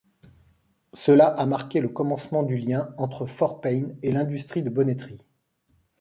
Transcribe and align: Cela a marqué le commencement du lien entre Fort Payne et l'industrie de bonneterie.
Cela 0.93 1.27
a 1.27 1.45
marqué 1.45 1.79
le 1.79 1.87
commencement 1.87 2.41
du 2.41 2.57
lien 2.57 2.91
entre 2.97 3.27
Fort 3.27 3.61
Payne 3.61 3.95
et 4.01 4.11
l'industrie 4.11 4.63
de 4.63 4.71
bonneterie. 4.71 5.21